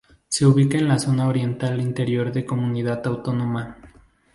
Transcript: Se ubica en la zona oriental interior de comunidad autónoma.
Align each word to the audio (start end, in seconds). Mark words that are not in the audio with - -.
Se 0.27 0.47
ubica 0.47 0.79
en 0.79 0.87
la 0.87 0.97
zona 0.97 1.27
oriental 1.27 1.79
interior 1.79 2.31
de 2.31 2.43
comunidad 2.43 3.05
autónoma. 3.05 3.77